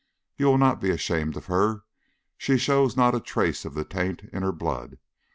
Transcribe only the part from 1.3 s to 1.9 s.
of her.